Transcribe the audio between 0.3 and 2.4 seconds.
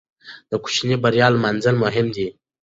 د کوچنۍ بریا لمانځل مهم دي.